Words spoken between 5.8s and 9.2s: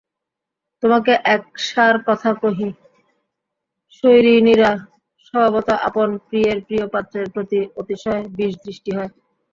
আপন প্রিয়ের প্রিয়পাত্রের প্রতি অতিশয় বিষদৃষ্টি হয়।